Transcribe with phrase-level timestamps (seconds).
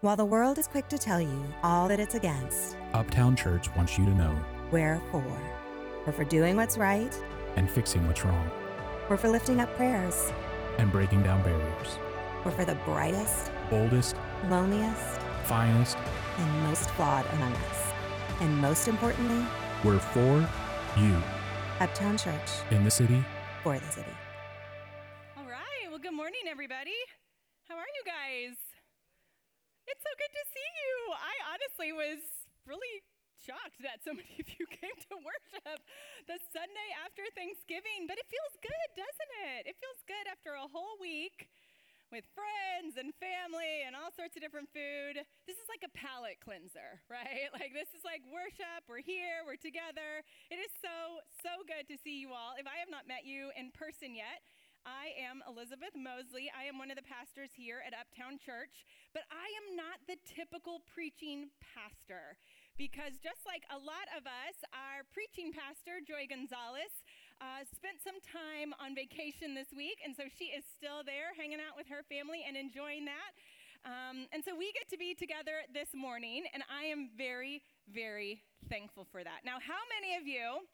[0.00, 3.98] While the world is quick to tell you all that it's against, Uptown Church wants
[3.98, 4.38] you to know
[4.70, 5.24] we're for.
[6.06, 7.12] We're for doing what's right,
[7.56, 8.50] and fixing what's wrong
[9.08, 10.32] we're for lifting up prayers,
[10.76, 11.98] and breaking down barriers.
[12.44, 14.14] we're for the brightest, Boldest,
[14.48, 15.96] loneliest, finest,
[16.36, 17.92] and most flawed among us.
[18.40, 19.44] And most importantly,
[19.82, 20.48] we're for
[20.96, 21.16] you
[21.80, 23.24] Uptown Church in the city.
[23.64, 24.14] for the city.
[25.36, 25.88] All right.
[25.90, 26.94] Well, good morning, everybody.
[27.68, 28.67] How are you guys?
[29.88, 30.96] It's so good to see you.
[31.16, 32.20] I honestly was
[32.68, 33.00] really
[33.40, 35.80] shocked that so many of you came to worship
[36.28, 39.72] the Sunday after Thanksgiving, but it feels good, doesn't it?
[39.72, 41.48] It feels good after a whole week
[42.12, 45.20] with friends and family and all sorts of different food.
[45.44, 47.48] This is like a palate cleanser, right?
[47.56, 48.84] Like this is like worship.
[48.88, 50.24] We're here, we're together.
[50.52, 52.56] It is so, so good to see you all.
[52.60, 54.44] If I have not met you in person yet,
[54.88, 56.48] I am Elizabeth Mosley.
[56.48, 60.16] I am one of the pastors here at Uptown Church, but I am not the
[60.24, 62.40] typical preaching pastor
[62.80, 67.04] because just like a lot of us, our preaching pastor, Joy Gonzalez,
[67.36, 71.60] uh, spent some time on vacation this week, and so she is still there hanging
[71.60, 73.36] out with her family and enjoying that.
[73.84, 77.60] Um, and so we get to be together this morning, and I am very,
[77.92, 78.40] very
[78.72, 79.44] thankful for that.
[79.44, 80.64] Now, how many of you?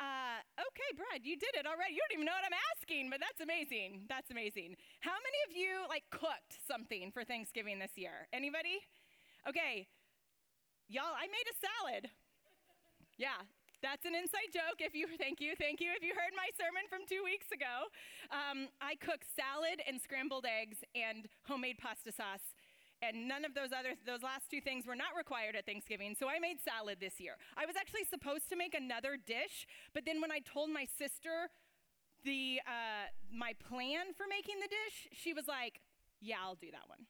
[0.00, 1.92] Uh, okay, Brad, you did it already.
[1.92, 4.08] You don't even know what I'm asking, but that's amazing.
[4.08, 4.80] That's amazing.
[5.04, 8.24] How many of you like cooked something for Thanksgiving this year?
[8.32, 8.80] Anybody?
[9.44, 9.84] Okay,
[10.88, 12.04] y'all, I made a salad.
[13.20, 13.44] Yeah,
[13.84, 14.80] that's an inside joke.
[14.80, 15.92] If you thank you, thank you.
[15.92, 17.92] If you heard my sermon from two weeks ago,
[18.32, 22.56] um, I cooked salad and scrambled eggs and homemade pasta sauce.
[23.02, 26.14] And none of those other those last two things were not required at Thanksgiving.
[26.18, 27.36] So I made salad this year.
[27.56, 31.48] I was actually supposed to make another dish, but then when I told my sister
[32.24, 35.80] the uh, my plan for making the dish, she was like,
[36.20, 37.06] "Yeah, I'll do that one."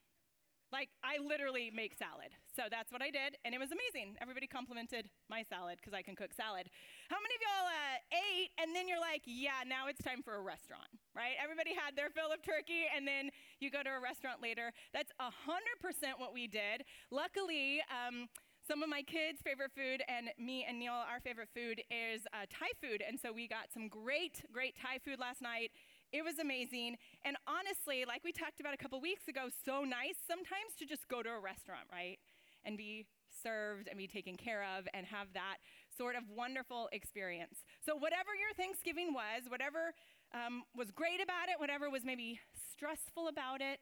[0.71, 2.31] Like, I literally make salad.
[2.55, 4.15] So that's what I did, and it was amazing.
[4.19, 6.67] Everybody complimented my salad because I can cook salad.
[7.07, 10.35] How many of y'all uh, ate and then you're like, yeah, now it's time for
[10.35, 11.39] a restaurant, right?
[11.41, 14.71] Everybody had their fill of turkey, and then you go to a restaurant later.
[14.91, 16.83] That's 100% what we did.
[17.11, 18.27] Luckily, um,
[18.67, 22.45] some of my kids' favorite food and me and Neil, our favorite food is uh,
[22.49, 23.03] Thai food.
[23.05, 25.71] And so we got some great, great Thai food last night.
[26.11, 26.97] It was amazing.
[27.23, 31.07] And honestly, like we talked about a couple weeks ago, so nice sometimes to just
[31.07, 32.19] go to a restaurant, right?
[32.65, 35.57] And be served and be taken care of and have that
[35.89, 37.63] sort of wonderful experience.
[37.83, 39.95] So, whatever your Thanksgiving was, whatever
[40.35, 43.79] um, was great about it, whatever was maybe stressful about it,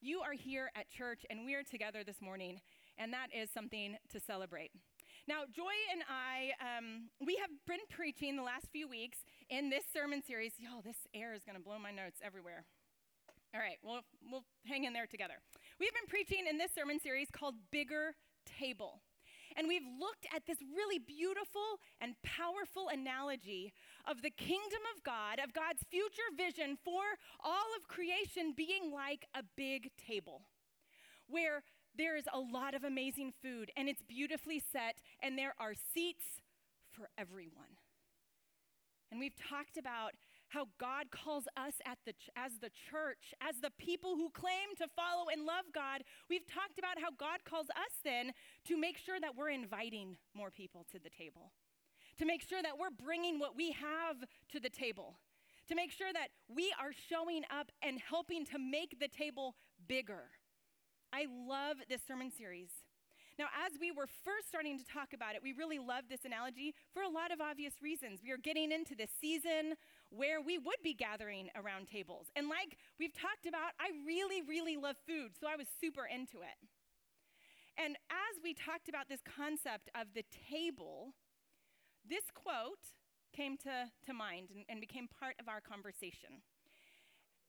[0.00, 2.60] you are here at church and we are together this morning,
[2.98, 4.72] and that is something to celebrate.
[5.28, 9.18] Now, Joy and I, um, we have been preaching the last few weeks
[9.48, 10.54] in this sermon series.
[10.58, 12.64] Y'all, this air is going to blow my notes everywhere.
[13.54, 14.02] All right, we'll,
[14.32, 15.34] we'll hang in there together.
[15.78, 18.16] We've been preaching in this sermon series called Bigger
[18.58, 18.98] Table.
[19.56, 23.72] And we've looked at this really beautiful and powerful analogy
[24.10, 27.02] of the kingdom of God, of God's future vision for
[27.44, 30.42] all of creation being like a big table,
[31.28, 31.62] where
[31.96, 36.24] there is a lot of amazing food and it's beautifully set, and there are seats
[36.90, 37.78] for everyone.
[39.10, 40.12] And we've talked about
[40.48, 44.86] how God calls us the ch- as the church, as the people who claim to
[44.94, 46.02] follow and love God.
[46.28, 48.32] We've talked about how God calls us then
[48.66, 51.52] to make sure that we're inviting more people to the table,
[52.18, 54.16] to make sure that we're bringing what we have
[54.52, 55.18] to the table,
[55.68, 59.54] to make sure that we are showing up and helping to make the table
[59.88, 60.24] bigger.
[61.12, 62.70] I love this sermon series.
[63.38, 66.74] Now, as we were first starting to talk about it, we really loved this analogy
[66.92, 68.20] for a lot of obvious reasons.
[68.24, 69.76] We are getting into this season
[70.10, 72.28] where we would be gathering around tables.
[72.36, 76.44] And like we've talked about, I really, really love food, so I was super into
[76.44, 76.56] it.
[77.76, 81.12] And as we talked about this concept of the table,
[82.08, 82.84] this quote
[83.32, 86.44] came to, to mind and, and became part of our conversation.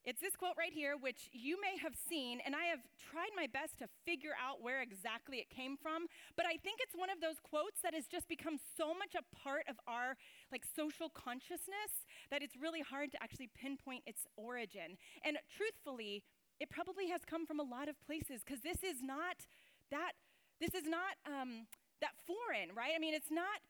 [0.06, 3.48] It's this quote right here, which you may have seen, and I have tried my
[3.48, 6.08] best to figure out where exactly it came from.
[6.36, 9.24] But I think it's one of those quotes that has just become so much a
[9.32, 10.20] part of our
[10.52, 15.00] like social consciousness that it's really hard to actually pinpoint its origin.
[15.24, 16.24] And truthfully,
[16.60, 19.48] it probably has come from a lot of places because this is not
[19.90, 20.20] that.
[20.60, 21.68] This is not um,
[22.02, 22.92] that foreign, right?
[22.96, 23.64] I mean, it's not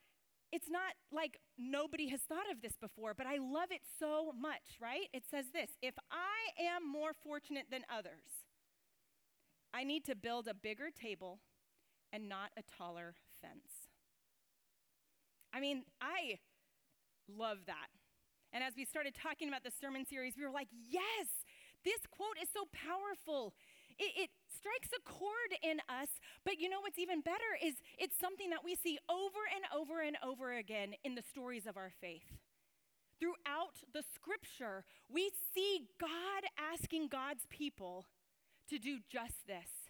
[0.53, 4.77] it's not like nobody has thought of this before, but I love it so much,
[4.79, 5.09] right?
[5.11, 8.45] It says this If I am more fortunate than others,
[9.73, 11.39] I need to build a bigger table
[12.13, 13.89] and not a taller fence.
[15.51, 16.38] I mean, I
[17.27, 17.89] love that.
[18.53, 21.27] And as we started talking about the sermon series, we were like, yes,
[21.83, 23.55] this quote is so powerful.
[23.99, 26.07] It, it strikes a chord in us,
[26.45, 30.01] but you know what's even better is it's something that we see over and over
[30.01, 32.31] and over again in the stories of our faith.
[33.19, 38.05] Throughout the scripture, we see God asking God's people
[38.69, 39.82] to do just this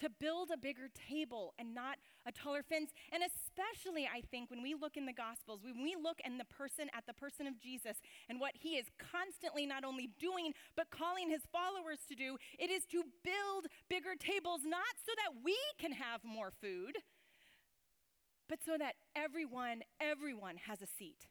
[0.00, 1.96] to build a bigger table and not
[2.26, 2.90] a taller fence.
[3.12, 6.44] And especially, I think, when we look in the Gospels, when we look in the
[6.44, 7.96] person at the person of Jesus
[8.28, 12.70] and what he is constantly not only doing, but calling his followers to do, it
[12.70, 16.98] is to build bigger tables, not so that we can have more food,
[18.48, 21.26] but so that everyone, everyone has a seat.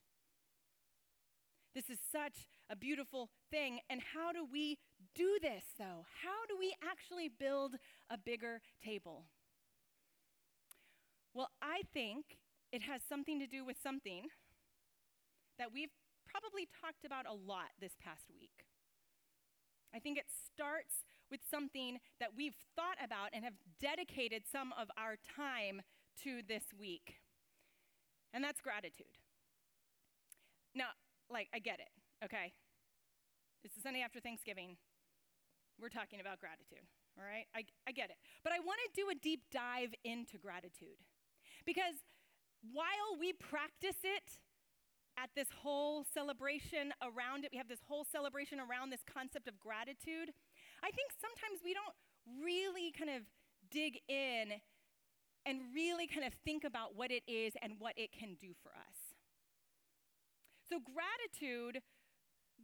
[1.74, 3.80] This is such a beautiful thing.
[3.90, 4.78] And how do we
[5.16, 6.06] do this, though?
[6.22, 7.76] How do we actually build
[8.10, 9.24] a bigger table?
[11.34, 12.38] Well, I think
[12.72, 14.28] it has something to do with something
[15.58, 15.92] that we've
[16.30, 18.66] probably talked about a lot this past week.
[19.94, 24.90] I think it starts with something that we've thought about and have dedicated some of
[24.98, 25.82] our time
[26.24, 27.16] to this week,
[28.34, 29.16] and that's gratitude.
[30.74, 30.90] Now,
[31.30, 31.90] like, I get it,
[32.24, 32.54] okay?
[33.64, 34.78] It's the Sunday after Thanksgiving.
[35.80, 36.86] We're talking about gratitude,
[37.18, 37.46] all right?
[37.56, 38.18] I, I get it.
[38.44, 41.00] But I want to do a deep dive into gratitude.
[41.66, 42.06] Because
[42.72, 44.40] while we practice it
[45.18, 49.60] at this whole celebration around it, we have this whole celebration around this concept of
[49.60, 50.32] gratitude,
[50.84, 51.96] I think sometimes we don't
[52.44, 53.24] really kind of
[53.72, 54.60] dig in
[55.46, 58.70] and really kind of think about what it is and what it can do for
[58.70, 59.16] us.
[60.68, 61.82] So, gratitude.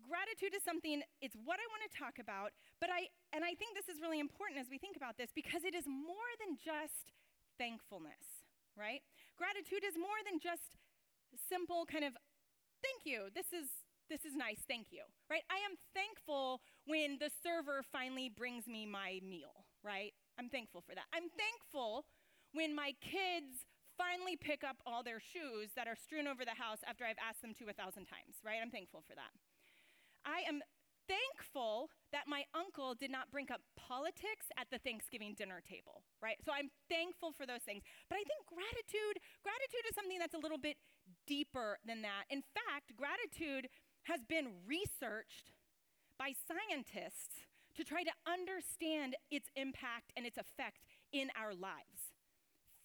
[0.08, 3.78] Gratitude is something, it's what I want to talk about, but I, and I think
[3.78, 7.14] this is really important as we think about this because it is more than just
[7.58, 9.02] thankfulness, right?
[9.38, 10.76] Gratitude is more than just
[11.48, 12.14] simple kind of,
[12.82, 13.70] thank you, this is,
[14.10, 15.46] this is nice, thank you, right?
[15.48, 20.12] I am thankful when the server finally brings me my meal, right?
[20.36, 21.08] I'm thankful for that.
[21.14, 22.06] I'm thankful
[22.52, 23.64] when my kids
[23.96, 27.42] finally pick up all their shoes that are strewn over the house after I've asked
[27.42, 28.60] them to a thousand times, right?
[28.62, 29.32] I'm thankful for that.
[30.26, 30.62] I am
[31.10, 36.38] thankful that my uncle did not bring up politics at the Thanksgiving dinner table, right?
[36.46, 37.84] So I'm thankful for those things.
[38.08, 40.78] But I think gratitude, gratitude is something that's a little bit
[41.28, 42.30] deeper than that.
[42.30, 43.68] In fact, gratitude
[44.08, 45.52] has been researched
[46.18, 47.44] by scientists
[47.76, 52.12] to try to understand its impact and its effect in our lives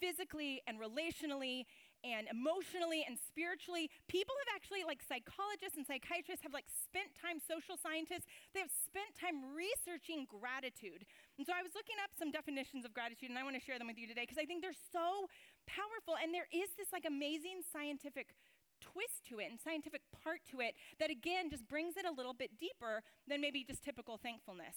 [0.01, 1.65] physically and relationally
[2.05, 3.89] and emotionally and spiritually.
[4.09, 8.73] People have actually, like psychologists and psychiatrists, have like spent time, social scientists, they have
[8.73, 11.07] spent time researching gratitude.
[11.37, 13.79] And so I was looking up some definitions of gratitude, and I want to share
[13.81, 15.29] them with you today because I think they're so
[15.65, 16.17] powerful.
[16.21, 18.33] And there is this like amazing scientific
[18.81, 22.35] twist to it and scientific part to it that again just brings it a little
[22.35, 24.77] bit deeper than maybe just typical thankfulness.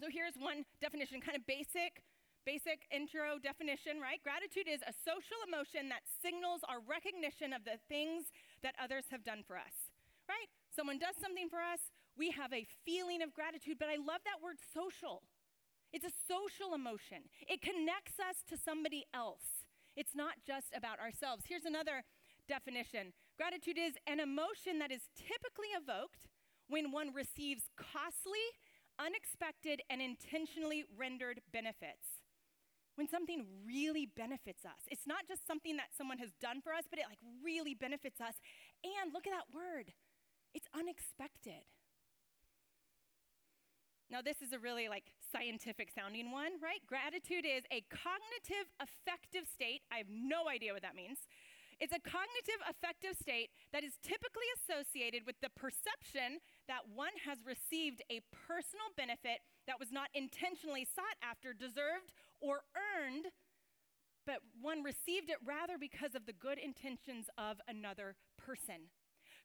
[0.00, 2.02] So here's one definition, kind of basic
[2.46, 4.22] Basic intro definition, right?
[4.22, 8.30] Gratitude is a social emotion that signals our recognition of the things
[8.62, 9.90] that others have done for us,
[10.30, 10.46] right?
[10.70, 14.38] Someone does something for us, we have a feeling of gratitude, but I love that
[14.38, 15.26] word social.
[15.90, 19.66] It's a social emotion, it connects us to somebody else.
[19.98, 21.50] It's not just about ourselves.
[21.50, 22.06] Here's another
[22.46, 23.10] definition
[23.42, 26.30] gratitude is an emotion that is typically evoked
[26.70, 28.54] when one receives costly,
[29.02, 32.22] unexpected, and intentionally rendered benefits
[32.96, 34.82] when something really benefits us.
[34.90, 38.20] It's not just something that someone has done for us, but it like really benefits
[38.20, 38.34] us.
[38.82, 39.92] And look at that word.
[40.52, 41.64] It's unexpected.
[44.08, 46.80] Now, this is a really like scientific sounding one, right?
[46.86, 49.82] Gratitude is a cognitive affective state.
[49.90, 51.26] I have no idea what that means.
[51.76, 56.40] It's a cognitive affective state that is typically associated with the perception
[56.72, 62.62] that one has received a personal benefit that was not intentionally sought after, deserved, or
[62.74, 63.26] earned,
[64.26, 68.90] but one received it rather because of the good intentions of another person.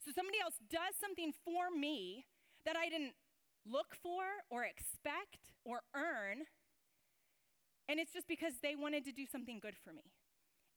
[0.04, 2.26] So somebody else does something for me
[2.66, 3.14] that I didn't
[3.66, 6.50] look for or expect or earn,
[7.88, 10.14] and it's just because they wanted to do something good for me.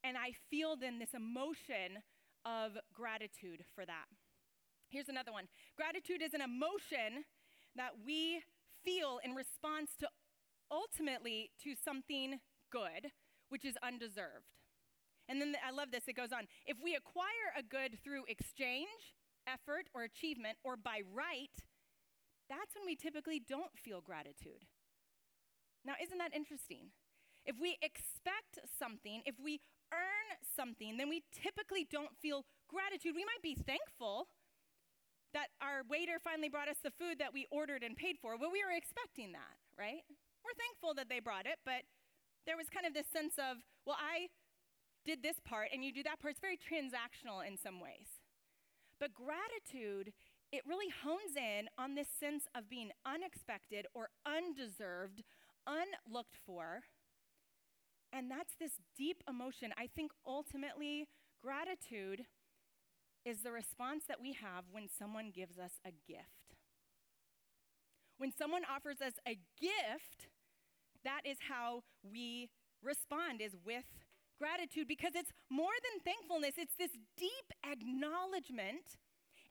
[0.03, 2.05] And I feel then this emotion
[2.45, 4.05] of gratitude for that.
[4.89, 7.25] Here's another one gratitude is an emotion
[7.77, 8.43] that we
[8.85, 10.09] feel in response to
[10.75, 12.41] ultimately to something
[12.73, 13.15] good,
[13.49, 14.59] which is undeserved.
[15.29, 16.51] And then the, I love this, it goes on.
[16.67, 19.15] If we acquire a good through exchange,
[19.47, 21.55] effort, or achievement, or by right,
[22.51, 24.67] that's when we typically don't feel gratitude.
[25.87, 26.91] Now, isn't that interesting?
[27.47, 29.61] If we expect something, if we
[29.93, 33.15] earn something, then we typically don't feel gratitude.
[33.15, 34.29] We might be thankful
[35.33, 38.37] that our waiter finally brought us the food that we ordered and paid for.
[38.37, 40.05] Well, we were expecting that, right?
[40.45, 41.89] We're thankful that they brought it, but
[42.47, 44.29] there was kind of this sense of, well, I
[45.05, 46.33] did this part and you do that part.
[46.33, 48.21] It's very transactional in some ways.
[49.01, 50.13] But gratitude,
[50.53, 55.25] it really hones in on this sense of being unexpected or undeserved,
[55.67, 56.85] unlooked for.
[58.13, 59.73] And that's this deep emotion.
[59.77, 61.09] I think ultimately,
[61.43, 62.27] gratitude
[63.25, 66.57] is the response that we have when someone gives us a gift.
[68.19, 70.29] When someone offers us a gift,
[71.05, 72.51] that is how we
[72.83, 73.85] respond is with
[74.39, 78.99] gratitude because it's more than thankfulness, it's this deep acknowledgement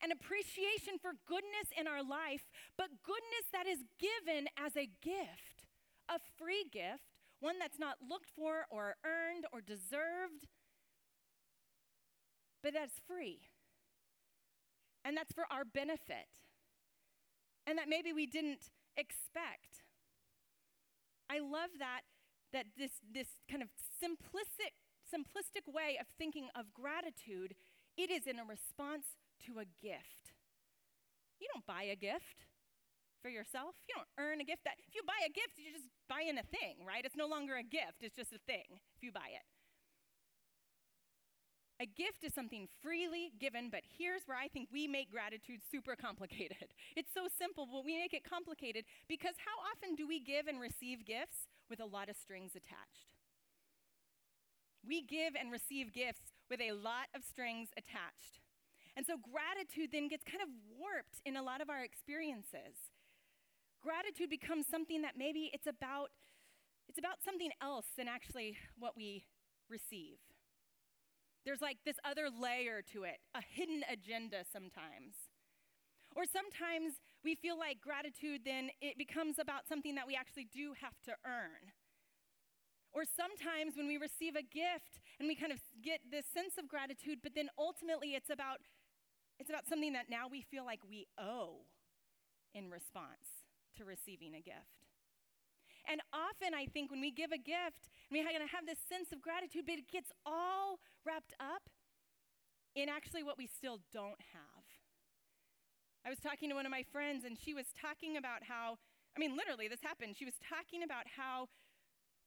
[0.02, 2.44] and appreciation for goodness in our life,
[2.78, 5.64] but goodness that is given as a gift,
[6.10, 10.48] a free gift, one that's not looked for or earned or deserved,
[12.62, 13.40] but that's free.
[15.06, 16.28] And that's for our benefit.
[17.68, 19.83] And that maybe we didn't expect.
[21.30, 22.02] I love that
[22.54, 24.78] that this, this kind of simplistic,
[25.10, 27.58] simplistic way of thinking of gratitude,
[27.98, 29.18] it is in a response
[29.50, 30.38] to a gift.
[31.42, 32.46] You don't buy a gift
[33.22, 33.76] for yourself.
[33.90, 34.64] You don't earn a gift.
[34.64, 37.04] That if you buy a gift, you're just buying a thing, right?
[37.04, 39.44] It's no longer a gift, it's just a thing if you buy it.
[41.84, 45.98] A gift is something freely given, but here's where I think we make gratitude super
[45.98, 46.72] complicated.
[46.96, 50.62] It's so simple, but we make it complicated because how often do we give and
[50.62, 53.12] receive gifts with a lot of strings attached?
[54.88, 58.40] We give and receive gifts with a lot of strings attached.
[58.96, 60.48] And so gratitude then gets kind of
[60.80, 62.96] warped in a lot of our experiences.
[63.82, 66.16] Gratitude becomes something that maybe it's about
[66.88, 69.26] it's about something else than actually what we
[69.68, 70.20] receive.
[71.46, 75.16] There's like this other layer to it, a hidden agenda sometimes.
[76.16, 80.74] Or sometimes we feel like gratitude then it becomes about something that we actually do
[80.80, 81.74] have to earn.
[82.94, 86.70] Or sometimes when we receive a gift and we kind of get this sense of
[86.70, 88.62] gratitude, but then ultimately it's about
[89.40, 91.66] it's about something that now we feel like we owe
[92.54, 94.83] in response to receiving a gift.
[95.90, 99.12] And often I think when we give a gift, we're going to have this sense
[99.12, 101.68] of gratitude, but it gets all wrapped up
[102.76, 104.66] in actually what we still don't have.
[106.06, 108.78] I was talking to one of my friends, and she was talking about how,
[109.16, 110.16] I mean, literally, this happened.
[110.18, 111.48] She was talking about how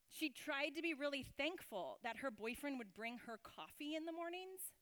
[0.08, 4.12] she tried to be really thankful that her boyfriend would bring her coffee in the
[4.12, 4.72] mornings,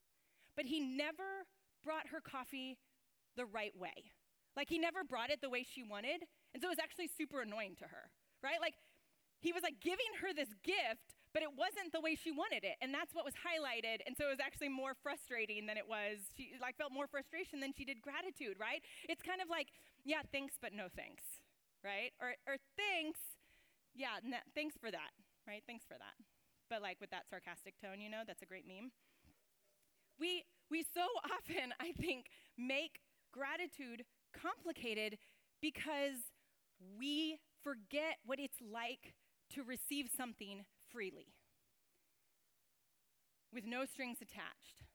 [0.55, 1.47] but he never
[1.83, 2.77] brought her coffee
[3.35, 4.11] the right way.
[4.55, 6.23] Like, he never brought it the way she wanted.
[6.53, 8.11] And so it was actually super annoying to her
[8.45, 8.61] right?
[8.61, 8.77] Like
[9.41, 12.77] he was like giving her this gift, but it wasn't the way she wanted it.
[12.79, 14.05] And that's what was highlighted.
[14.05, 16.29] And so it was actually more frustrating than it was.
[16.37, 18.85] She like felt more frustration than she did gratitude, right?
[19.09, 19.73] It's kind of like,
[20.05, 21.25] yeah, thanks, but no thanks,
[21.83, 22.13] right?
[22.21, 23.19] Or, or thanks,
[23.97, 25.11] yeah, n- thanks for that,
[25.49, 25.65] right?
[25.65, 26.15] Thanks for that.
[26.69, 28.93] But like with that sarcastic tone, you know, that's a great meme.
[30.19, 33.01] We, we so often, I think, make
[33.33, 35.17] gratitude complicated
[35.61, 36.31] because
[36.97, 39.17] we forget what it's like
[39.57, 41.33] to receive something freely
[43.51, 44.85] with no strings attached.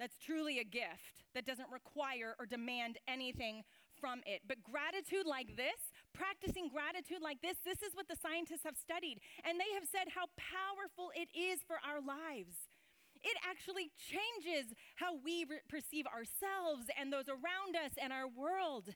[0.00, 3.62] That's truly a gift that doesn't require or demand anything
[4.00, 4.42] from it.
[4.46, 9.18] But gratitude like this, practicing gratitude like this, this is what the scientists have studied.
[9.46, 12.70] And they have said how powerful it is for our lives.
[13.22, 18.94] It actually changes how we re- perceive ourselves and those around us and our world.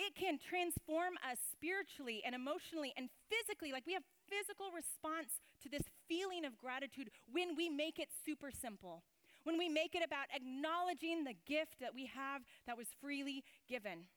[0.00, 3.70] It can transform us spiritually and emotionally and physically.
[3.70, 4.02] Like we have
[4.32, 9.02] physical response to this feeling of gratitude when we make it super simple.
[9.44, 14.08] When we make it about acknowledging the gift that we have that was freely given.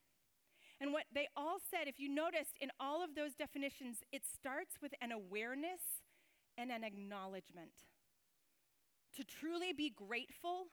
[0.80, 4.80] And what they all said, if you noticed in all of those definitions, it starts
[4.82, 5.84] with an awareness
[6.58, 7.92] and an acknowledgement.
[9.18, 10.68] To truly be grateful,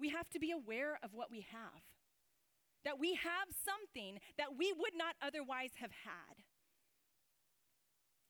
[0.00, 1.91] we have to be aware of what we have
[2.84, 6.42] that we have something that we would not otherwise have had.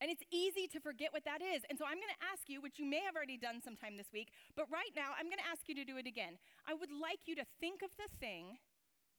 [0.02, 1.62] And it's easy to forget what that is.
[1.70, 4.10] And so I'm going to ask you, which you may have already done sometime this
[4.10, 6.42] week, but right now I'm going to ask you to do it again.
[6.66, 8.58] I would like you to think of the thing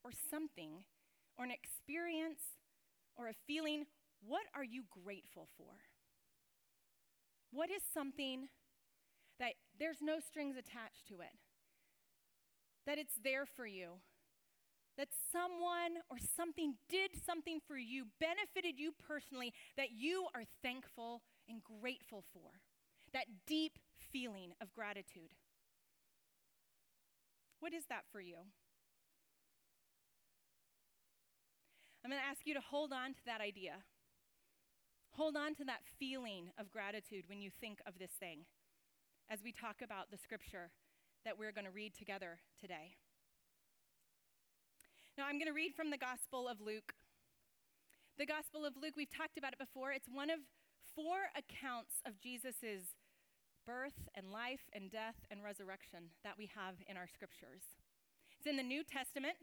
[0.03, 0.83] or something
[1.39, 2.59] or an experience
[3.15, 3.87] or a feeling.
[4.27, 5.71] What are you grateful for?
[7.51, 8.49] What is something
[9.39, 11.31] that there's no strings attached to it?
[12.85, 14.03] That it's there for you?
[14.97, 21.21] That someone or something did something for you, benefited you personally, that you are thankful
[21.49, 22.61] and grateful for.
[23.13, 23.79] That deep
[24.11, 25.33] feeling of gratitude.
[27.59, 28.37] What is that for you?
[32.03, 33.75] I'm going to ask you to hold on to that idea.
[35.11, 38.39] Hold on to that feeling of gratitude when you think of this thing
[39.29, 40.71] as we talk about the scripture
[41.23, 42.95] that we're going to read together today.
[45.13, 46.97] Now, I'm going to read from the Gospel of Luke.
[48.17, 49.93] The Gospel of Luke, we've talked about it before.
[49.93, 50.41] It's one of
[50.97, 52.97] four accounts of Jesus'
[53.61, 57.77] birth and life and death and resurrection that we have in our scriptures.
[58.41, 59.37] It's in the New Testament.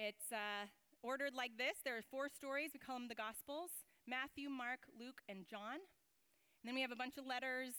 [0.00, 0.72] It's uh,
[1.04, 2.72] ordered like this there are four stories.
[2.72, 5.84] We call them the Gospels Matthew, Mark, Luke, and John.
[5.84, 7.76] And then we have a bunch of letters,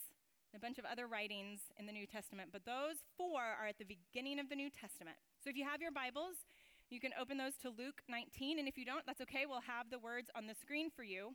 [0.54, 2.54] a bunch of other writings in the New Testament.
[2.54, 5.18] But those four are at the beginning of the New Testament.
[5.42, 6.46] So if you have your Bibles,
[6.94, 8.60] you can open those to Luke 19.
[8.60, 9.50] And if you don't, that's okay.
[9.50, 11.34] We'll have the words on the screen for you.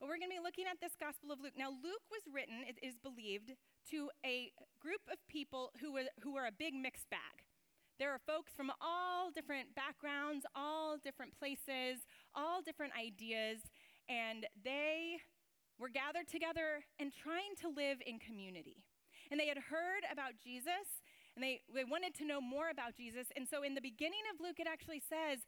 [0.00, 1.54] But we're going to be looking at this Gospel of Luke.
[1.54, 3.54] Now, Luke was written, it is believed,
[3.94, 4.50] to a
[4.82, 7.46] group of people who were, who were a big mixed bag.
[8.02, 12.02] There are folks from all different backgrounds, all different places,
[12.34, 13.62] all different ideas,
[14.10, 15.22] and they
[15.78, 18.82] were gathered together and trying to live in community.
[19.30, 23.26] And they had heard about Jesus, and they, they wanted to know more about Jesus.
[23.34, 25.40] And so in the beginning of Luke, it actually says,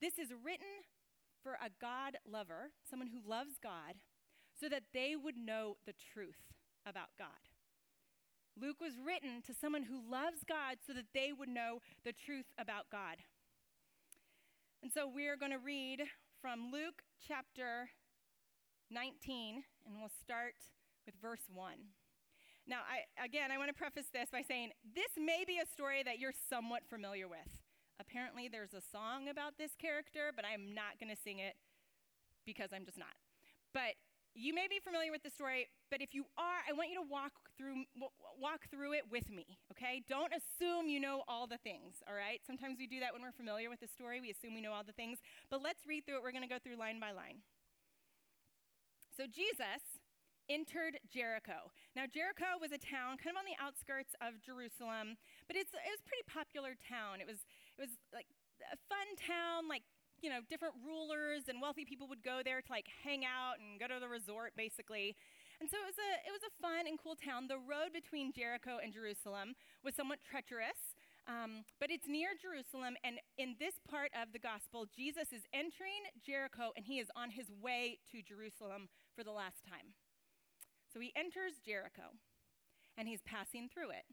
[0.00, 0.84] This is written
[1.42, 3.96] for a God lover, someone who loves God,
[4.60, 6.52] so that they would know the truth
[6.86, 7.48] about God.
[8.60, 12.52] Luke was written to someone who loves God so that they would know the truth
[12.58, 13.16] about God.
[14.82, 16.02] And so we're going to read
[16.42, 17.90] from Luke chapter
[18.90, 20.54] 19, and we'll start
[21.06, 21.99] with verse 1.
[22.70, 26.06] Now, I, again, I want to preface this by saying this may be a story
[26.06, 27.50] that you're somewhat familiar with.
[27.98, 31.58] Apparently, there's a song about this character, but I'm not going to sing it
[32.46, 33.18] because I'm just not.
[33.74, 33.98] But
[34.38, 37.08] you may be familiar with the story, but if you are, I want you to
[37.10, 37.82] walk through
[38.38, 40.06] walk through it with me, okay?
[40.06, 42.38] Don't assume you know all the things, all right?
[42.46, 44.22] Sometimes we do that when we're familiar with the story.
[44.22, 45.18] We assume we know all the things.
[45.50, 46.22] But let's read through it.
[46.22, 47.42] We're going to go through line by line.
[49.10, 49.99] So Jesus
[50.50, 51.70] entered Jericho.
[51.94, 55.14] Now Jericho was a town kind of on the outskirts of Jerusalem,
[55.46, 57.22] but it's it was a pretty popular town.
[57.22, 57.46] It was
[57.78, 58.26] it was like
[58.66, 59.86] a fun town, like,
[60.20, 63.80] you know, different rulers and wealthy people would go there to like hang out and
[63.80, 65.16] go to the resort basically.
[65.60, 67.48] And so it was a it was a fun and cool town.
[67.48, 69.54] The road between Jericho and Jerusalem
[69.86, 70.98] was somewhat treacherous.
[71.28, 76.02] Um, but it's near Jerusalem, and in this part of the gospel, Jesus is entering
[76.24, 79.94] Jericho and he is on his way to Jerusalem for the last time.
[80.92, 82.18] So he enters Jericho
[82.98, 84.04] and he's passing through it.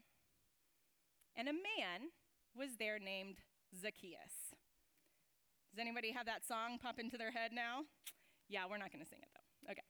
[1.36, 2.14] And a man
[2.56, 3.38] was there named
[3.74, 4.54] Zacchaeus.
[5.70, 7.84] Does anybody have that song pop into their head now?
[8.48, 9.72] Yeah, we're not going to sing it though.
[9.72, 9.84] Okay.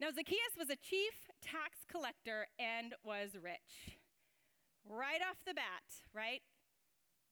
[0.00, 3.98] Now, Zacchaeus was a chief tax collector and was rich.
[4.86, 5.82] Right off the bat,
[6.14, 6.40] right?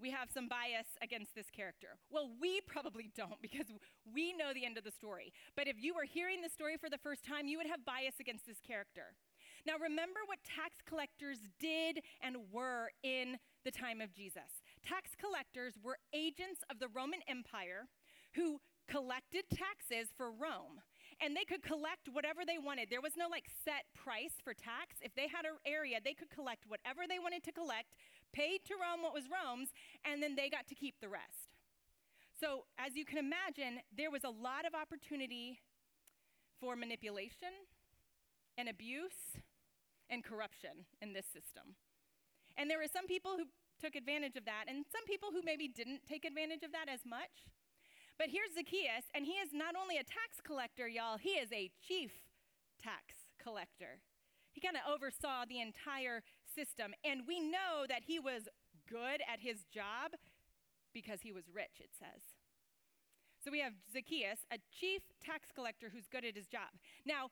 [0.01, 1.97] We have some bias against this character.
[2.11, 3.67] Well, we probably don't because
[4.05, 5.33] we know the end of the story.
[5.57, 8.21] But if you were hearing the story for the first time, you would have bias
[8.21, 9.15] against this character.
[9.67, 14.63] Now, remember what tax collectors did and were in the time of Jesus.
[14.87, 17.89] Tax collectors were agents of the Roman Empire
[18.35, 20.79] who collected taxes for Rome.
[21.19, 22.91] And they could collect whatever they wanted.
[22.91, 25.01] There was no like set price for tax.
[25.01, 27.97] If they had an area, they could collect whatever they wanted to collect,
[28.37, 29.73] paid to Rome what was Rome's,
[30.05, 31.57] and then they got to keep the rest.
[32.37, 35.59] So, as you can imagine, there was a lot of opportunity
[36.61, 37.65] for manipulation
[38.61, 39.41] and abuse
[40.13, 41.81] and corruption in this system.
[42.61, 43.49] And there were some people who
[43.81, 47.01] took advantage of that, and some people who maybe didn't take advantage of that as
[47.09, 47.49] much.
[48.19, 51.71] But here's Zacchaeus, and he is not only a tax collector, y'all, he is a
[51.81, 52.13] chief
[52.81, 54.01] tax collector.
[54.53, 56.25] He kind of oversaw the entire
[56.57, 58.49] system, and we know that he was
[58.89, 60.17] good at his job
[60.95, 62.23] because he was rich, it says.
[63.45, 66.73] So we have Zacchaeus, a chief tax collector who's good at his job.
[67.05, 67.31] Now,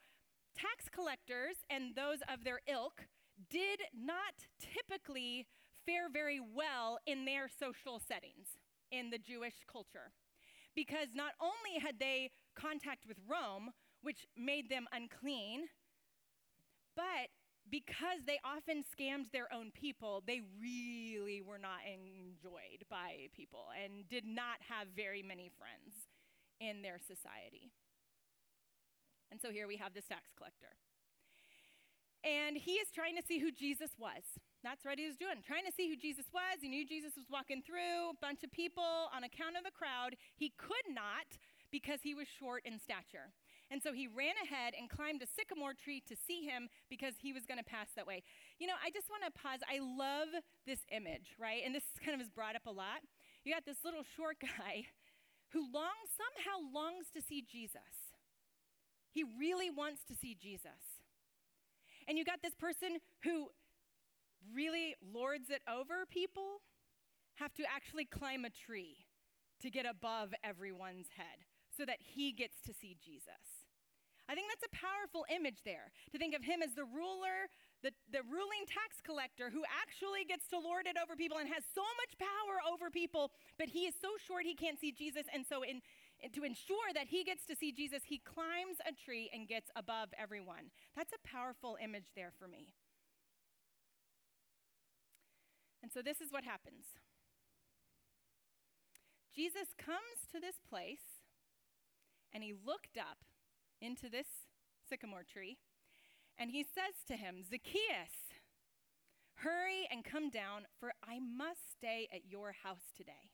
[0.54, 3.08] tax collectors and those of their ilk
[3.50, 5.46] did not typically
[5.86, 8.58] fare very well in their social settings
[8.92, 10.12] in the Jewish culture.
[10.76, 13.70] Because not only had they contact with Rome,
[14.02, 15.66] which made them unclean,
[16.94, 17.30] but
[17.70, 24.08] because they often scammed their own people, they really were not enjoyed by people and
[24.08, 26.08] did not have very many friends
[26.60, 27.72] in their society.
[29.30, 30.76] And so here we have this tax collector.
[32.24, 34.24] And he is trying to see who Jesus was.
[34.62, 36.64] That's what he was doing, trying to see who Jesus was.
[36.64, 40.16] He knew Jesus was walking through, a bunch of people on account of the crowd.
[40.36, 41.36] He could not
[41.70, 43.34] because he was short in stature.
[43.70, 47.32] And so he ran ahead and climbed a sycamore tree to see him because he
[47.32, 48.22] was going to pass that way.
[48.58, 49.60] You know, I just want to pause.
[49.64, 50.28] I love
[50.66, 51.62] this image, right?
[51.64, 53.00] And this kind of is brought up a lot.
[53.42, 54.86] You got this little short guy
[55.52, 58.14] who longs, somehow longs to see Jesus.
[59.10, 61.00] He really wants to see Jesus.
[62.06, 63.48] And you got this person who
[64.52, 66.60] really lords it over people,
[67.36, 69.06] have to actually climb a tree
[69.62, 71.46] to get above everyone's head
[71.76, 73.53] so that he gets to see Jesus.
[74.28, 77.52] I think that's a powerful image there to think of him as the ruler,
[77.84, 81.60] the, the ruling tax collector who actually gets to lord it over people and has
[81.74, 85.28] so much power over people, but he is so short he can't see Jesus.
[85.28, 85.84] And so, in,
[86.24, 89.68] in, to ensure that he gets to see Jesus, he climbs a tree and gets
[89.76, 90.72] above everyone.
[90.96, 92.72] That's a powerful image there for me.
[95.82, 96.96] And so, this is what happens
[99.36, 101.20] Jesus comes to this place
[102.32, 103.18] and he looked up
[103.80, 104.26] into this
[104.88, 105.58] sycamore tree
[106.38, 108.34] and he says to him, Zacchaeus,
[109.36, 113.30] hurry and come down, for I must stay at your house today.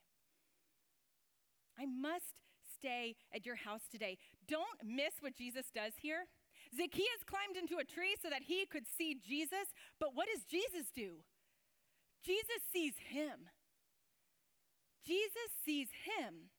[1.79, 2.37] I must
[2.75, 4.19] stay at your house today.
[4.47, 6.27] Don't miss what Jesus does here.
[6.77, 10.93] Zacchaeus climbed into a tree so that he could see Jesus, but what does Jesus
[10.95, 11.25] do?
[12.23, 13.49] Jesus sees him.
[15.07, 16.51] Jesus sees him,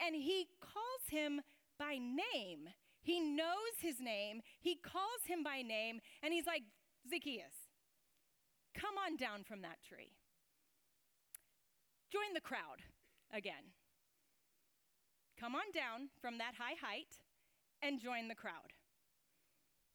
[0.00, 1.40] and he calls him
[1.76, 2.68] by name.
[3.02, 4.42] He knows his name.
[4.60, 6.62] He calls him by name, and he's like,
[7.08, 7.70] Zacchaeus,
[8.74, 10.12] come on down from that tree.
[12.12, 12.84] Join the crowd
[13.32, 13.76] again.
[15.38, 17.20] Come on down from that high height
[17.82, 18.74] and join the crowd.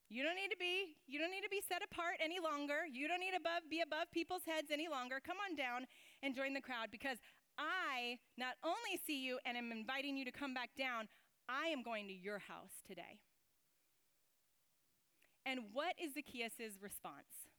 [0.09, 2.85] You don't need to be you don't need to be set apart any longer.
[2.85, 5.19] You don't need above, be above people's heads any longer.
[5.19, 5.89] Come on down
[6.21, 7.17] and join the crowd because
[7.57, 11.09] I not only see you and am inviting you to come back down,
[11.49, 13.19] I am going to your house today.
[15.45, 17.51] And what is Zacchaeus' response?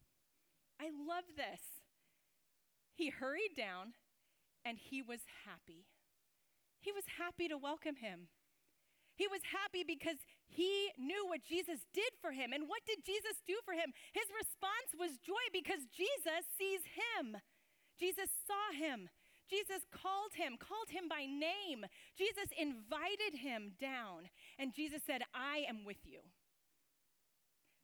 [0.81, 1.61] I love this.
[2.95, 3.93] He hurried down
[4.63, 5.85] and he was happy.
[6.79, 8.27] He was happy to welcome him.
[9.15, 12.51] He was happy because he knew what Jesus did for him.
[12.51, 13.95] And what did Jesus do for him?
[14.11, 17.39] His response was joy because Jesus sees him.
[17.95, 19.07] Jesus saw him.
[19.49, 21.85] Jesus called him, called him by name.
[22.17, 26.19] Jesus invited him down, and Jesus said, I am with you.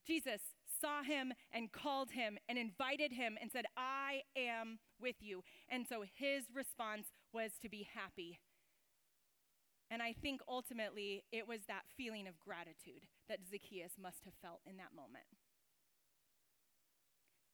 [0.05, 0.41] Jesus
[0.81, 5.43] saw him and called him and invited him and said, I am with you.
[5.69, 8.39] And so his response was to be happy.
[9.91, 14.61] And I think ultimately it was that feeling of gratitude that Zacchaeus must have felt
[14.65, 15.25] in that moment.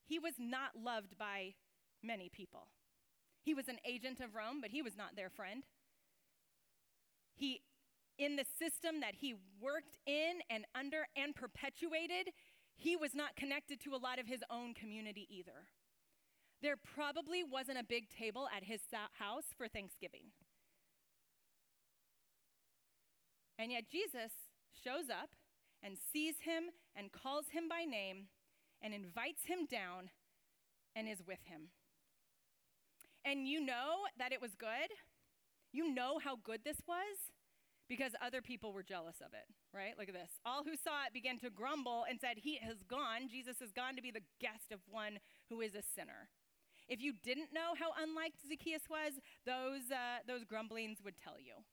[0.06, 1.56] He was not loved by
[2.02, 2.68] many people.
[3.48, 5.64] He was an agent of Rome, but he was not their friend.
[7.34, 7.62] He,
[8.20, 12.34] in the system that he worked in and under and perpetuated,
[12.76, 15.64] he was not connected to a lot of his own community either.
[16.62, 18.82] There probably wasn't a big table at his
[19.18, 20.34] house for Thanksgiving.
[23.58, 24.34] And yet Jesus
[24.84, 25.30] shows up
[25.82, 28.26] and sees him and calls him by name
[28.82, 30.10] and invites him down
[30.94, 31.70] and is with him
[33.28, 34.90] and you know that it was good,
[35.74, 37.18] you know how good this was
[37.90, 39.94] because other people were jealous of it, right?
[40.00, 40.32] Look at this.
[40.46, 43.96] All who saw it began to grumble and said, He has gone, Jesus has gone
[43.96, 46.30] to be the guest of one who is a sinner.
[46.88, 51.64] If you didn't know how unlike Zacchaeus was, those, uh, those grumblings would tell you.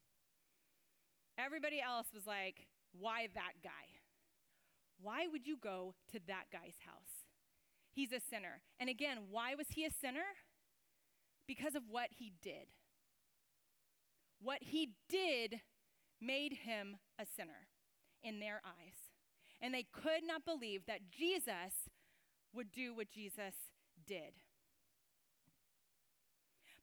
[1.38, 2.66] Everybody else was like,
[2.98, 4.02] Why that guy?
[5.00, 7.26] Why would you go to that guy's house?
[7.92, 8.62] He's a sinner.
[8.80, 10.26] And again, why was he a sinner?
[11.46, 12.68] Because of what he did.
[14.40, 15.60] What he did
[16.20, 17.68] made him a sinner
[18.22, 19.12] in their eyes.
[19.60, 21.88] And they could not believe that Jesus
[22.52, 23.54] would do what Jesus
[24.06, 24.40] did.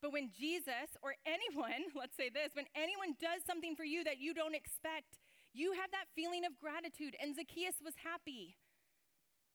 [0.01, 4.19] But when Jesus or anyone, let's say this, when anyone does something for you that
[4.19, 5.21] you don't expect,
[5.53, 7.15] you have that feeling of gratitude.
[7.21, 8.57] And Zacchaeus was happy.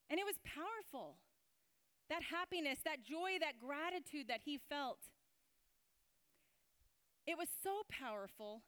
[0.08, 1.18] And it was powerful
[2.08, 4.98] that happiness, that joy, that gratitude that he felt.
[7.26, 8.62] It was so powerful.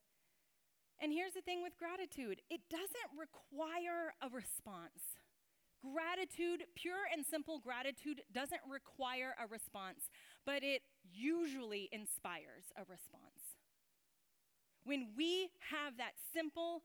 [1.00, 5.18] And here's the thing with gratitude it doesn't require a response.
[5.78, 10.10] Gratitude, pure and simple gratitude, doesn't require a response,
[10.44, 13.54] but it usually inspires a response.
[14.82, 16.82] When we have that simple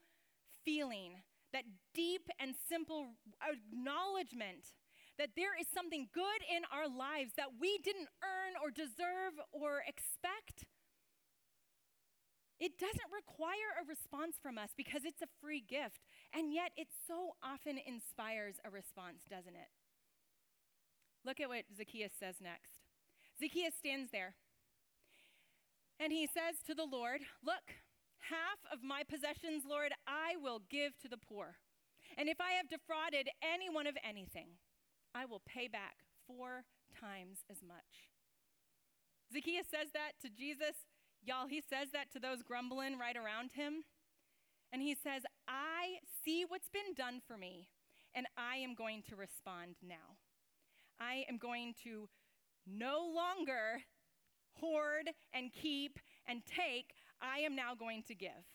[0.63, 1.63] feeling, that
[1.95, 3.07] deep and simple
[3.41, 4.73] acknowledgement
[5.17, 9.83] that there is something good in our lives that we didn't earn or deserve or
[9.85, 10.65] expect,
[12.59, 16.07] it doesn't require a response from us because it's a free gift.
[16.33, 19.69] And yet it so often inspires a response, doesn't it?
[21.25, 22.87] Look at what Zacchaeus says next.
[23.39, 24.35] Zacchaeus stands there
[25.99, 27.79] and he says to the Lord, Look,
[28.29, 31.57] half of my possessions, Lord, I will give to the poor.
[32.17, 34.59] And if I have defrauded anyone of anything,
[35.15, 35.97] I will pay back
[36.27, 36.65] four
[36.99, 38.09] times as much.
[39.31, 40.75] Zacchaeus says that to Jesus.
[41.23, 43.83] Y'all, he says that to those grumbling right around him.
[44.71, 47.69] And he says, I see what's been done for me,
[48.15, 50.17] and I am going to respond now.
[50.99, 52.09] I am going to
[52.65, 53.81] no longer
[54.59, 56.95] hoard and keep and take.
[57.21, 58.45] I am now going to give.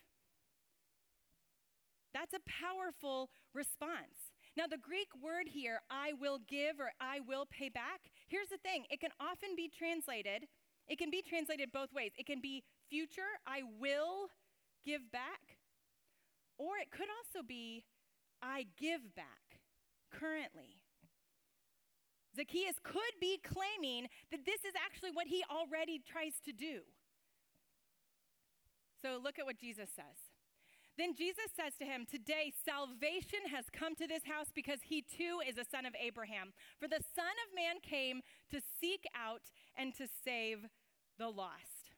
[2.13, 4.33] That's a powerful response.
[4.57, 8.59] Now, the Greek word here, I will give or I will pay back, here's the
[8.59, 10.49] thing it can often be translated,
[10.89, 12.13] it can be translated both ways.
[12.19, 14.31] It can be future, I will
[14.85, 15.59] give back,
[16.59, 17.85] or it could also be,
[18.43, 19.61] I give back
[20.11, 20.81] currently.
[22.35, 26.81] Zacchaeus could be claiming that this is actually what he already tries to do.
[29.03, 30.28] So look at what Jesus says.
[30.99, 35.39] Then Jesus says to him, Today salvation has come to this house because he too
[35.47, 36.53] is a son of Abraham.
[36.81, 39.43] For the Son of Man came to seek out
[39.79, 40.67] and to save
[41.17, 41.95] the lost.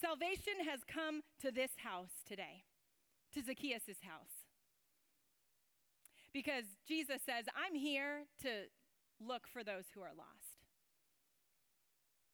[0.00, 2.62] Salvation has come to this house today,
[3.32, 4.46] to Zacchaeus' house.
[6.32, 8.70] Because Jesus says, I'm here to
[9.18, 10.68] look for those who are lost.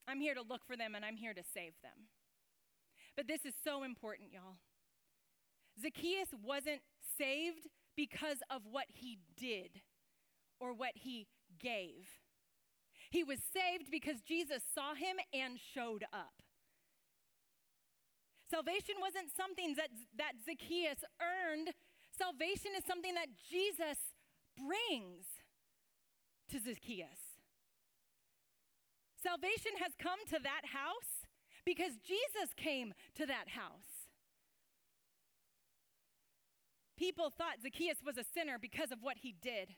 [0.07, 2.09] I'm here to look for them and I'm here to save them.
[3.21, 4.57] But this is so important, y'all.
[5.79, 6.81] Zacchaeus wasn't
[7.19, 9.83] saved because of what he did
[10.59, 11.27] or what he
[11.61, 12.09] gave.
[13.11, 16.33] He was saved because Jesus saw him and showed up.
[18.51, 21.75] Salvation wasn't something that, that Zacchaeus earned,
[22.17, 24.17] salvation is something that Jesus
[24.57, 25.27] brings
[26.49, 27.37] to Zacchaeus.
[29.23, 31.20] Salvation has come to that house
[31.65, 34.09] because Jesus came to that house.
[36.97, 39.71] People thought Zacchaeus was a sinner because of what he did.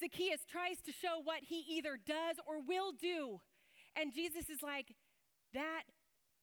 [0.00, 3.40] Zacchaeus tries to show what he either does or will do.
[3.94, 4.94] And Jesus is like,
[5.52, 5.82] that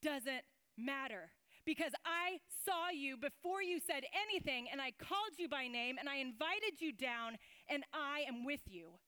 [0.02, 0.44] doesn't
[0.76, 1.30] matter
[1.64, 6.08] because I saw you before you said anything, and I called you by name, and
[6.08, 9.00] I invited you down, and I am with you.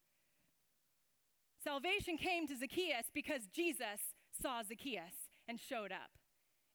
[1.62, 6.16] Salvation came to Zacchaeus because Jesus saw Zacchaeus and showed up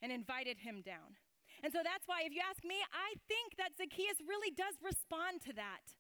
[0.01, 1.19] and invited him down.
[1.61, 5.45] And so that's why, if you ask me, I think that Zacchaeus really does respond
[5.45, 5.93] to that.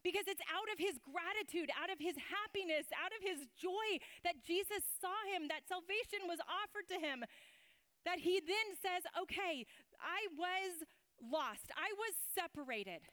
[0.00, 4.40] Because it's out of his gratitude, out of his happiness, out of his joy that
[4.40, 7.20] Jesus saw him, that salvation was offered to him,
[8.08, 9.68] that he then says, Okay,
[10.00, 10.88] I was
[11.20, 13.04] lost, I was separated,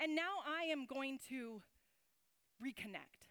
[0.00, 1.60] and now I am going to
[2.56, 3.28] reconnect.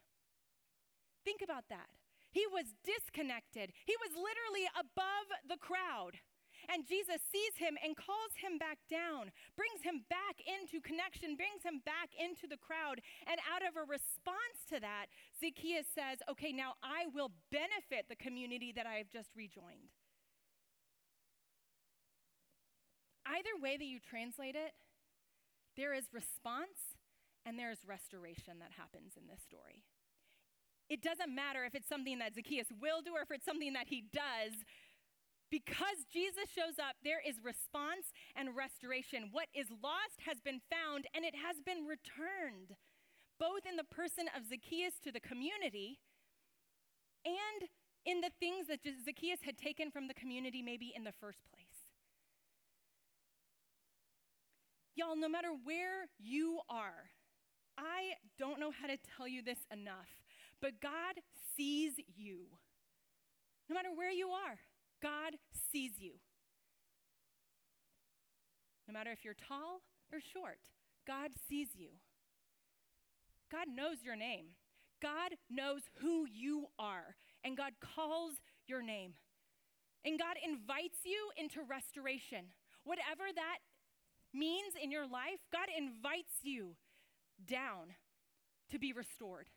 [1.25, 1.96] Think about that.
[2.37, 3.73] He was disconnected.
[3.89, 6.21] He was literally above the crowd.
[6.69, 11.65] And Jesus sees him and calls him back down, brings him back into connection, brings
[11.65, 13.01] him back into the crowd.
[13.25, 15.09] And out of a response to that,
[15.41, 19.97] Zacchaeus says, Okay, now I will benefit the community that I have just rejoined.
[23.25, 24.77] Either way that you translate it,
[25.73, 27.01] there is response
[27.49, 29.81] and there is restoration that happens in this story.
[30.89, 33.87] It doesn't matter if it's something that Zacchaeus will do or if it's something that
[33.87, 34.55] he does.
[35.51, 39.29] Because Jesus shows up, there is response and restoration.
[39.31, 42.75] What is lost has been found and it has been returned,
[43.39, 45.99] both in the person of Zacchaeus to the community
[47.23, 47.69] and
[48.05, 51.67] in the things that Zacchaeus had taken from the community, maybe in the first place.
[54.95, 57.11] Y'all, no matter where you are,
[57.77, 60.26] I don't know how to tell you this enough.
[60.61, 61.15] But God
[61.55, 62.45] sees you.
[63.69, 64.57] No matter where you are,
[65.01, 65.33] God
[65.71, 66.13] sees you.
[68.87, 70.59] No matter if you're tall or short,
[71.05, 71.89] God sees you.
[73.51, 74.47] God knows your name.
[75.01, 78.33] God knows who you are, and God calls
[78.65, 79.13] your name.
[80.03, 82.45] And God invites you into restoration.
[82.83, 83.57] Whatever that
[84.33, 86.75] means in your life, God invites you
[87.45, 87.93] down
[88.71, 89.49] to be restored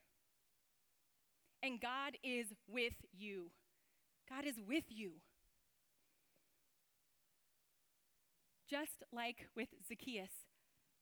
[1.62, 3.50] and God is with you.
[4.28, 5.12] God is with you.
[8.68, 10.30] Just like with Zacchaeus,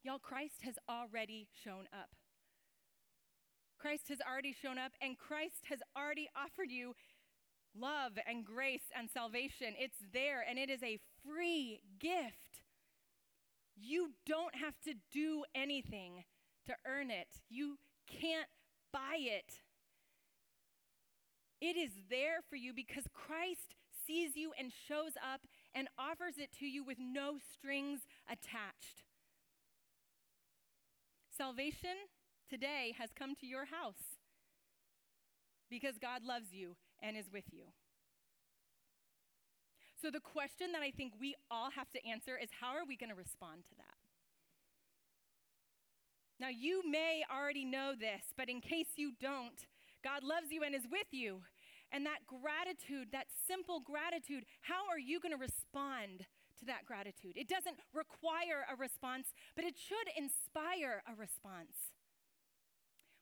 [0.02, 2.08] y'all, Christ has already shown up.
[3.78, 6.94] Christ has already shown up, and Christ has already offered you
[7.78, 9.74] love and grace and salvation.
[9.78, 12.62] It's there, and it is a free gift.
[13.76, 16.24] You don't have to do anything
[16.66, 17.76] to earn it, you
[18.08, 18.48] can't
[18.92, 19.60] buy it.
[21.60, 23.74] It is there for you because Christ
[24.06, 25.40] sees you and shows up
[25.74, 29.04] and offers it to you with no strings attached.
[31.36, 32.08] Salvation
[32.48, 34.18] today has come to your house
[35.70, 37.64] because God loves you and is with you.
[40.00, 42.96] So, the question that I think we all have to answer is how are we
[42.96, 43.98] going to respond to that?
[46.40, 49.66] Now, you may already know this, but in case you don't,
[50.08, 51.44] God loves you and is with you.
[51.92, 56.24] And that gratitude, that simple gratitude, how are you going to respond
[56.60, 57.36] to that gratitude?
[57.36, 61.92] It doesn't require a response, but it should inspire a response.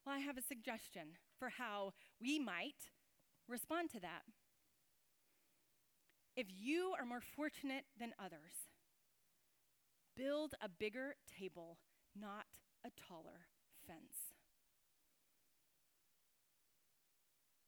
[0.04, 2.94] Well, I have a suggestion for how we might
[3.48, 4.22] respond to that.
[6.36, 8.70] If you are more fortunate than others,
[10.16, 11.78] build a bigger table,
[12.14, 12.46] not
[12.84, 13.46] a taller
[13.86, 14.25] fence.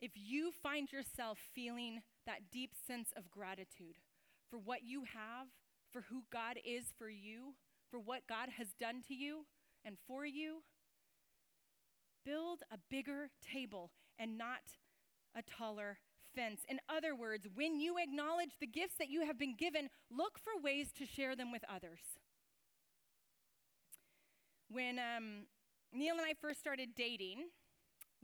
[0.01, 3.97] If you find yourself feeling that deep sense of gratitude
[4.49, 5.49] for what you have,
[5.91, 7.55] for who God is for you,
[7.91, 9.47] for what God has done to you
[9.85, 10.63] and for you,
[12.25, 14.61] build a bigger table and not
[15.35, 15.99] a taller
[16.35, 16.61] fence.
[16.69, 20.61] In other words, when you acknowledge the gifts that you have been given, look for
[20.63, 22.01] ways to share them with others.
[24.71, 25.47] When um,
[25.93, 27.47] Neil and I first started dating,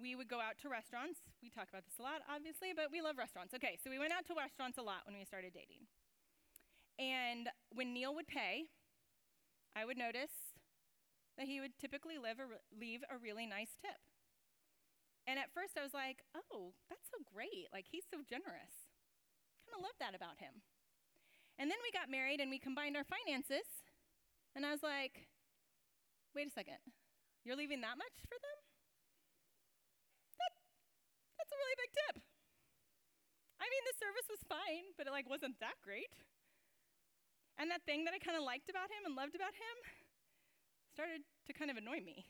[0.01, 1.21] we would go out to restaurants.
[1.43, 3.55] We talk about this a lot, obviously, but we love restaurants.
[3.55, 5.87] Okay, so we went out to restaurants a lot when we started dating.
[6.99, 8.71] And when Neil would pay,
[9.75, 10.55] I would notice
[11.39, 13.99] that he would typically a leave a really nice tip.
[15.27, 17.67] And at first I was like, oh, that's so great.
[17.73, 18.93] Like, he's so generous.
[19.65, 20.63] Kind of love that about him.
[21.59, 23.67] And then we got married and we combined our finances.
[24.55, 25.27] And I was like,
[26.35, 26.83] wait a second.
[27.43, 28.59] You're leaving that much for them?
[31.55, 32.17] A really big tip.
[33.63, 36.11] I mean, the service was fine, but it like wasn't that great.
[37.55, 39.77] And that thing that I kind of liked about him and loved about him
[40.91, 42.27] started to kind of annoy me.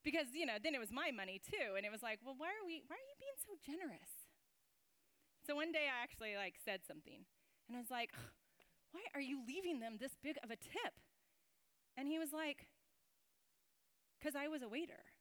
[0.00, 2.52] Because, you know, then it was my money too, and it was like, well, why
[2.52, 4.28] are we why are you being so generous?
[5.44, 7.24] So one day I actually like said something,
[7.68, 8.12] and I was like,
[8.92, 10.96] why are you leaving them this big of a tip?
[11.96, 12.68] And he was like,
[14.18, 15.13] because I was a waiter.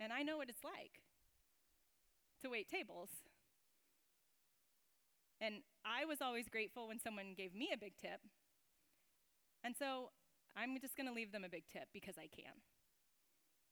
[0.00, 1.00] And I know what it's like
[2.42, 3.08] to wait tables.
[5.40, 8.20] And I was always grateful when someone gave me a big tip.
[9.62, 10.10] And so
[10.56, 12.54] I'm just going to leave them a big tip because I can.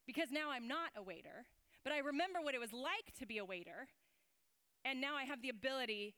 [0.07, 1.47] Because now I'm not a waiter,
[1.85, 3.89] but I remember what it was like to be a waiter.
[4.85, 6.15] And now I have the ability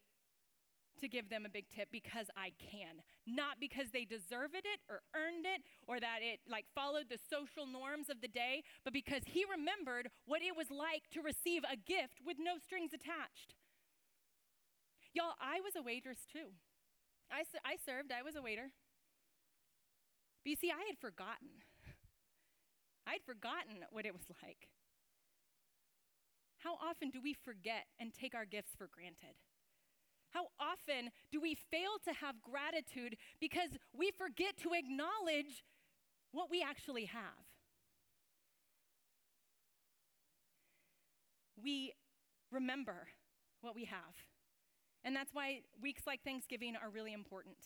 [1.00, 5.02] to give them a big tip because I can, not because they deserved it or
[5.14, 9.22] earned it or that it like followed the social norms of the day, but because
[9.26, 13.54] he remembered what it was like to receive a gift with no strings attached.
[15.12, 16.54] Y'all, I was a waitress too.
[17.30, 18.70] I, I served, I was a waiter.
[20.42, 21.64] But you see, I had forgotten.
[23.06, 24.68] I'd forgotten what it was like.
[26.58, 29.36] How often do we forget and take our gifts for granted?
[30.34, 35.62] How often do we fail to have gratitude because we forget to acknowledge
[36.32, 37.46] what we actually have?
[41.62, 41.92] We
[42.50, 43.06] remember
[43.60, 44.14] what we have.
[45.04, 47.56] And that's why weeks like Thanksgiving are really important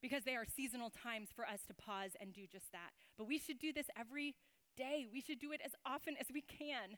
[0.00, 2.90] because they are seasonal times for us to pause and do just that.
[3.18, 4.34] But we should do this every
[4.78, 6.96] day, we should do it as often as we can.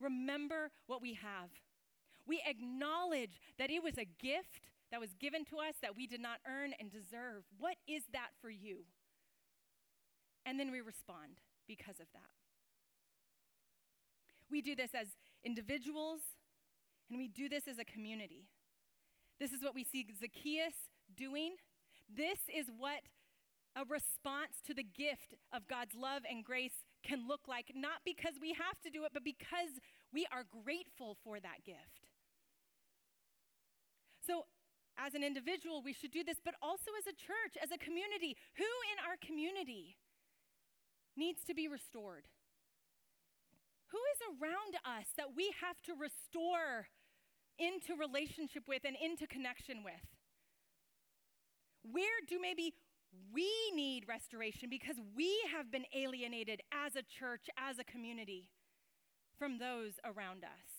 [0.00, 1.50] Remember what we have.
[2.28, 6.20] We acknowledge that it was a gift that was given to us that we did
[6.20, 7.44] not earn and deserve.
[7.58, 8.84] What is that for you?
[10.46, 12.32] And then we respond because of that.
[14.50, 15.08] We do this as
[15.44, 16.20] individuals,
[17.10, 18.48] and we do this as a community.
[19.38, 20.74] This is what we see Zacchaeus
[21.16, 21.56] doing.
[22.08, 23.02] This is what
[23.76, 28.34] a response to the gift of God's love and grace can look like, not because
[28.40, 29.78] we have to do it, but because
[30.12, 32.07] we are grateful for that gift.
[34.28, 34.44] So,
[34.98, 38.36] as an individual, we should do this, but also as a church, as a community.
[38.60, 39.96] Who in our community
[41.16, 42.28] needs to be restored?
[43.88, 46.88] Who is around us that we have to restore
[47.58, 50.04] into relationship with and into connection with?
[51.82, 52.74] Where do maybe
[53.32, 58.50] we need restoration because we have been alienated as a church, as a community
[59.38, 60.77] from those around us?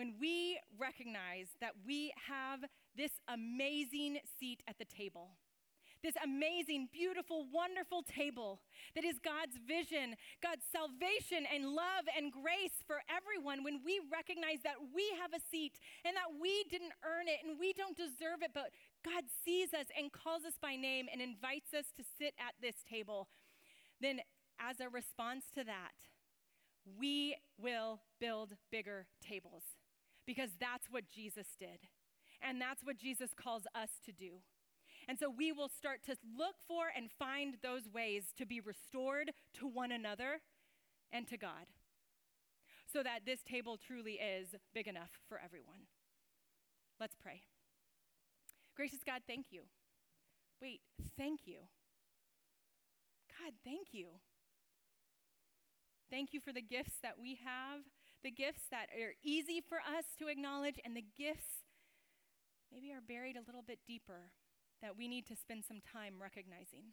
[0.00, 2.64] When we recognize that we have
[2.96, 5.36] this amazing seat at the table,
[6.02, 8.64] this amazing, beautiful, wonderful table
[8.96, 14.64] that is God's vision, God's salvation and love and grace for everyone when we recognize
[14.64, 15.76] that we have a seat
[16.08, 18.72] and that we didn't earn it and we don't deserve it, but
[19.04, 22.80] God sees us and calls us by name and invites us to sit at this
[22.88, 23.28] table,
[24.00, 24.24] then
[24.56, 25.92] as a response to that,
[26.88, 29.76] we will build bigger tables
[30.30, 31.90] because that's what Jesus did.
[32.40, 34.38] And that's what Jesus calls us to do.
[35.08, 39.32] And so we will start to look for and find those ways to be restored
[39.58, 40.38] to one another
[41.10, 41.66] and to God
[42.86, 45.90] so that this table truly is big enough for everyone.
[47.00, 47.42] Let's pray.
[48.76, 49.62] Gracious God, thank you.
[50.62, 50.80] Wait,
[51.18, 51.58] thank you.
[53.42, 54.06] God, thank you.
[56.08, 57.80] Thank you for the gifts that we have,
[58.22, 61.64] the gifts that are easy for us to acknowledge, and the gifts
[62.72, 64.30] maybe are buried a little bit deeper
[64.82, 66.92] that we need to spend some time recognizing.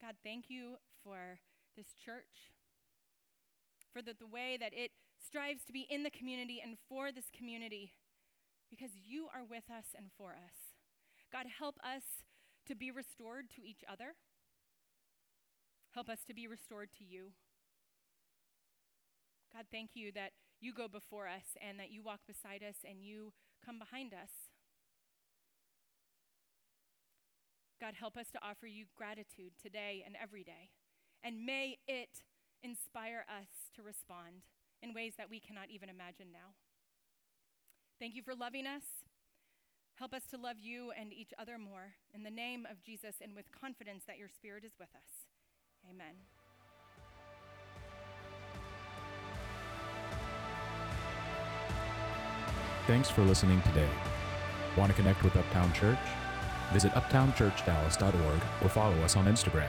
[0.00, 1.40] God, thank you for
[1.76, 2.54] this church,
[3.92, 7.30] for the, the way that it strives to be in the community and for this
[7.36, 7.92] community,
[8.70, 10.74] because you are with us and for us.
[11.32, 12.02] God, help us
[12.66, 14.14] to be restored to each other.
[15.94, 17.32] Help us to be restored to you.
[19.54, 23.02] God, thank you that you go before us and that you walk beside us and
[23.02, 23.32] you
[23.64, 24.30] come behind us.
[27.80, 30.70] God, help us to offer you gratitude today and every day.
[31.22, 32.22] And may it
[32.62, 34.42] inspire us to respond
[34.82, 36.54] in ways that we cannot even imagine now.
[37.98, 38.82] Thank you for loving us.
[39.98, 41.94] Help us to love you and each other more.
[42.14, 45.26] In the name of Jesus and with confidence that your Spirit is with us.
[45.88, 46.37] Amen.
[52.88, 53.90] Thanks for listening today.
[54.74, 55.98] Want to connect with Uptown Church?
[56.72, 59.68] Visit uptownchurchdallas.org or follow us on Instagram.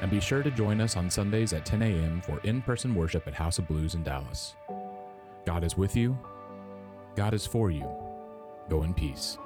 [0.00, 2.22] And be sure to join us on Sundays at 10 a.m.
[2.22, 4.54] for in person worship at House of Blues in Dallas.
[5.44, 6.16] God is with you,
[7.16, 7.86] God is for you.
[8.70, 9.36] Go in peace.